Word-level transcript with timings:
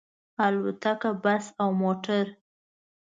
الوتکه، 0.45 1.11
بس 1.23 1.45
او 1.61 1.69
موټر 1.81 2.25